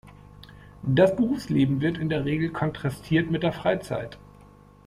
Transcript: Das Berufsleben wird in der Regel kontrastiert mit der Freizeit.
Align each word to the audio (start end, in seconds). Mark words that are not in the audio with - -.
Das 0.81 1.15
Berufsleben 1.15 1.79
wird 1.79 1.99
in 1.99 2.09
der 2.09 2.25
Regel 2.25 2.49
kontrastiert 2.49 3.29
mit 3.29 3.43
der 3.43 3.53
Freizeit. 3.53 4.17